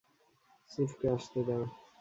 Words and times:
চিফকে 0.71 1.07
আসতে 1.15 1.39
দাও। 1.47 1.63